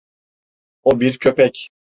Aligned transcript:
O 0.83 0.99
bir 0.99 1.17
köpek. 1.17 1.69